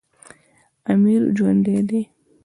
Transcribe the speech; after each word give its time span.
امیر 0.91 1.21
ژوندی 1.35 1.79
دی. 1.89 2.01